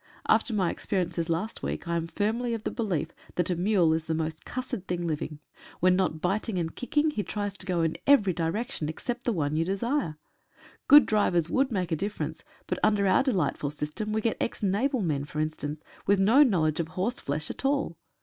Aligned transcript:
After 0.27 0.51
my 0.51 0.73
experi 0.73 1.05
ences 1.05 1.29
last 1.29 1.61
week 1.61 1.87
I 1.87 1.95
am 1.95 2.07
firmly 2.07 2.55
of 2.55 2.63
the 2.63 2.71
belief 2.71 3.09
that 3.35 3.51
a 3.51 3.55
mule 3.55 3.93
is 3.93 4.05
the 4.05 4.15
most 4.15 4.45
cussed 4.45 4.87
thing 4.87 5.05
living. 5.05 5.37
When 5.79 5.95
not 5.95 6.21
biting 6.21 6.57
and 6.57 6.71
152 6.71 6.75
THE 6.75 6.89
KING'S 6.91 7.05
MESSAGE. 7.05 7.13
kicking 7.13 7.25
he 7.27 7.31
tries 7.31 7.53
to 7.59 7.65
go 7.67 7.81
in 7.83 7.97
every 8.11 8.33
direction, 8.33 8.89
except 8.89 9.25
the 9.25 9.31
one 9.31 9.55
you 9.55 9.63
desire. 9.63 10.17
Good 10.87 11.05
drivers 11.05 11.51
would 11.51 11.71
make 11.71 11.91
a 11.91 11.95
difference, 11.95 12.43
but 12.65 12.79
under 12.81 13.05
our 13.05 13.21
delightful 13.21 13.69
system 13.69 14.11
we 14.11 14.21
get 14.21 14.37
ex 14.41 14.63
naval 14.63 15.03
men, 15.03 15.23
for 15.23 15.39
instance, 15.39 15.83
with 16.07 16.19
no 16.19 16.41
knowledge 16.41 16.79
of 16.79 16.87
horseflesh 16.87 17.51
at 17.51 17.63
all. 17.63 17.99